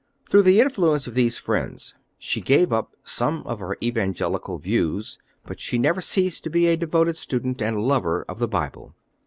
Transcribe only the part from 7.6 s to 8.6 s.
and lover of the